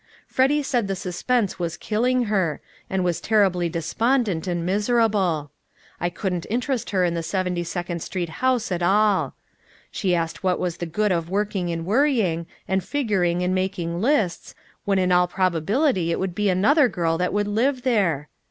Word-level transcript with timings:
Freddy 0.25 0.63
said 0.63 0.87
the 0.87 0.95
suspense 0.95 1.59
was 1.59 1.77
killing 1.77 2.23
her, 2.23 2.59
and 2.89 3.03
was 3.03 3.21
terribly 3.21 3.69
despondent 3.69 4.47
and 4.47 4.65
miserable. 4.65 5.51
I 5.99 6.09
couldn't 6.09 6.47
interest 6.49 6.89
her 6.89 7.05
in 7.05 7.13
the 7.13 7.21
Seventy 7.21 7.63
second 7.63 8.01
Street 8.01 8.29
house 8.41 8.71
at 8.71 8.81
all. 8.81 9.35
She 9.91 10.15
asked 10.15 10.43
what 10.43 10.57
was 10.59 10.77
the 10.77 10.87
good 10.87 11.11
of 11.11 11.29
working 11.29 11.69
and 11.71 11.85
worrying, 11.85 12.47
and 12.67 12.83
figuring 12.83 13.43
and 13.43 13.53
making 13.53 14.01
lists 14.01 14.55
when 14.85 14.97
in 14.97 15.11
all 15.11 15.27
probability 15.27 16.09
it 16.11 16.19
would 16.19 16.33
be 16.33 16.49
another 16.49 16.89
girl 16.89 17.19
that 17.19 17.31
would 17.31 17.47
live 17.47 17.83
there. 17.83 18.27